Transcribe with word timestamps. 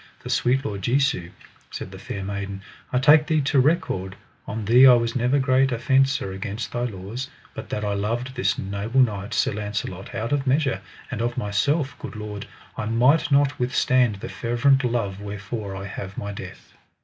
For 0.17 0.29
sweet 0.29 0.65
Lord 0.65 0.81
Jesu, 0.81 1.29
said 1.69 1.91
the 1.91 1.99
fair 1.99 2.23
maiden, 2.23 2.63
I 2.91 2.97
take 2.97 3.27
Thee 3.27 3.39
to 3.41 3.59
record, 3.59 4.15
on 4.47 4.65
Thee 4.65 4.87
I 4.87 4.95
was 4.95 5.15
never 5.15 5.37
great 5.37 5.69
offencer 5.71 6.31
against 6.33 6.71
thy 6.71 6.85
laws; 6.85 7.29
but 7.53 7.69
that 7.69 7.85
I 7.85 7.93
loved 7.93 8.33
this 8.33 8.57
noble 8.57 8.99
knight, 9.01 9.35
Sir 9.35 9.51
Launcelot, 9.51 10.15
out 10.15 10.31
of 10.31 10.47
measure, 10.47 10.81
and 11.11 11.21
of 11.21 11.37
myself, 11.37 11.95
good 11.99 12.15
Lord, 12.15 12.47
I 12.75 12.85
might 12.85 13.31
not 13.31 13.59
withstand 13.59 14.15
the 14.15 14.29
fervent 14.29 14.83
love 14.83 15.21
wherefore 15.21 15.75
I 15.75 15.85
have 15.85 16.17
my 16.17 16.31
death. 16.31 16.73